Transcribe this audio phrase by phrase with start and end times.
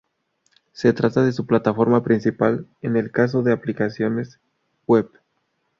[0.73, 4.39] Se trata de su plataforma principal en el caso de aplicaciones
[4.87, 5.07] web.